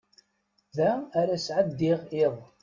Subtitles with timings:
[0.77, 2.35] Da ara sɛeddiɣ iḍ.